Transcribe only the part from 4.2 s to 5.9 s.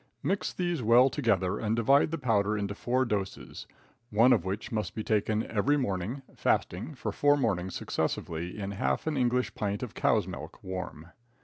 of which must be taken every